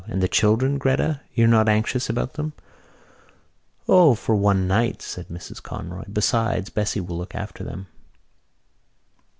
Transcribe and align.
And 0.07 0.19
the 0.19 0.27
children, 0.27 0.79
Gretta, 0.79 1.19
you're 1.35 1.47
not 1.47 1.69
anxious 1.69 2.09
about 2.09 2.33
them?" 2.33 2.53
"O, 3.87 4.15
for 4.15 4.33
one 4.35 4.67
night," 4.67 4.99
said 4.99 5.27
Mrs 5.27 5.61
Conroy. 5.61 6.05
"Besides, 6.11 6.71
Bessie 6.71 6.99
will 7.01 7.19
look 7.19 7.35
after 7.35 7.63
them." 7.63 7.85